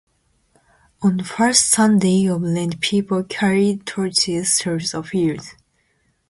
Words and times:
On 1.03 1.17
the 1.17 1.23
first 1.23 1.67
Sunday 1.69 2.25
of 2.25 2.41
Lent 2.41 2.79
people 2.81 3.23
carried 3.23 3.85
torches 3.85 4.57
through 4.57 4.79
the 4.79 5.03
fields. 5.03 5.53